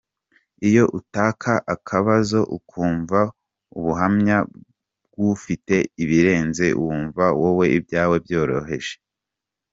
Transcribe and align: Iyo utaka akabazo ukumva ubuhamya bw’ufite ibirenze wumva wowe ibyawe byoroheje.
Iyo 0.67 0.83
utaka 0.99 1.53
akabazo 1.75 2.39
ukumva 2.57 3.19
ubuhamya 3.77 4.37
bw’ufite 5.11 5.75
ibirenze 6.03 6.65
wumva 6.81 7.25
wowe 7.39 7.65
ibyawe 7.77 8.15
byoroheje. 8.25 8.95